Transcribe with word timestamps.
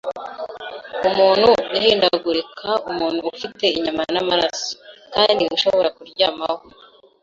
umuntu 1.09 1.49
uhindagurika- 1.77 2.69
umuntu 2.91 3.21
ufite 3.33 3.65
inyama 3.77 4.03
n'amaraso, 4.13 4.71
kandi 5.13 5.43
ushobora 5.55 5.87
kuryamaho.” 5.97 6.57